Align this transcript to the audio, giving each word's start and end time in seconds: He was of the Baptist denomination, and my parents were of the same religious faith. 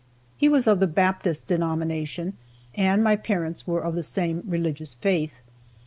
He 0.35 0.49
was 0.49 0.65
of 0.65 0.79
the 0.79 0.87
Baptist 0.87 1.45
denomination, 1.45 2.35
and 2.73 3.03
my 3.03 3.15
parents 3.15 3.67
were 3.67 3.83
of 3.83 3.93
the 3.93 4.01
same 4.01 4.41
religious 4.47 4.95
faith. 4.95 5.35